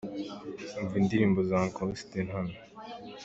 Umva 0.79 0.95
indirimbo 1.01 1.39
za 1.49 1.55
Uncle 1.63 1.83
Austin 1.85 2.27
hano. 2.35 2.53